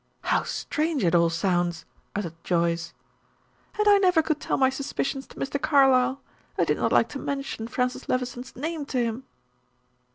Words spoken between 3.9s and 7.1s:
never could tell my suspicions to Mr. Carlyle! I did not like